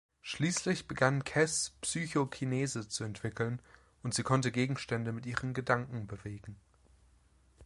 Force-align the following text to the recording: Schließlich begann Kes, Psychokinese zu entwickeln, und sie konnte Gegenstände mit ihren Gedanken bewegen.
Schließlich 0.23 0.87
begann 0.87 1.23
Kes, 1.23 1.75
Psychokinese 1.81 2.87
zu 2.87 3.03
entwickeln, 3.03 3.61
und 4.01 4.15
sie 4.15 4.23
konnte 4.23 4.51
Gegenstände 4.51 5.11
mit 5.11 5.27
ihren 5.27 5.53
Gedanken 5.53 6.07
bewegen. 6.07 6.55